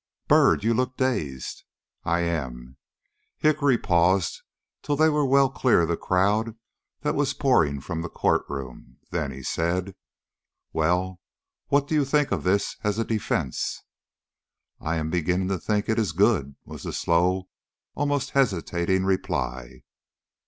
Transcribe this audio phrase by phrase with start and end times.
[0.27, 1.63] "BYRD, you look dazed."
[2.03, 2.77] "I am."
[3.37, 4.41] Hickory paused
[4.81, 6.55] till they were well clear of the crowd
[7.01, 9.93] that was pouring from the court room; then he said:
[10.73, 11.21] "Well,
[11.67, 13.83] what do you think of this as a defence?"
[14.79, 17.47] "I am beginning to think it is good," was the slow,
[17.93, 19.83] almost hesitating, reply.